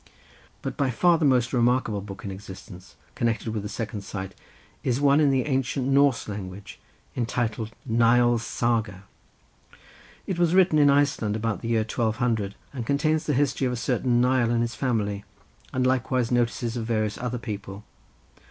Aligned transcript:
But 0.63 0.77
by 0.77 0.89
far 0.89 1.19
the 1.19 1.25
most 1.25 1.53
remarkable 1.53 2.01
book 2.01 2.25
in 2.25 2.31
existence, 2.31 2.95
connected 3.13 3.49
with 3.53 3.61
the 3.61 3.69
second 3.69 4.01
sight, 4.01 4.33
is 4.83 4.99
one 4.99 5.19
in 5.19 5.29
the 5.29 5.45
ancient 5.45 5.85
Norse 5.87 6.27
language 6.27 6.79
entitled 7.15 7.69
Nial's 7.85 8.41
Saga. 8.41 9.03
It 10.25 10.39
was 10.39 10.55
written 10.55 10.79
in 10.79 10.89
Iceland 10.89 11.35
about 11.35 11.61
the 11.61 11.67
year 11.67 11.81
1200, 11.87 12.55
and 12.73 12.83
contains 12.87 13.27
the 13.27 13.35
history 13.35 13.67
of 13.67 13.73
a 13.73 13.75
certain 13.75 14.19
Nial 14.19 14.49
and 14.49 14.61
his 14.63 14.73
family, 14.73 15.23
and 15.71 15.85
likewise 15.85 16.31
notices 16.31 16.75
of 16.75 16.87
various 16.87 17.19
other 17.19 17.37
people. 17.37 17.83